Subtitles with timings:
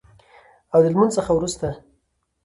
[0.73, 1.67] او د لمونځ څخه وروسته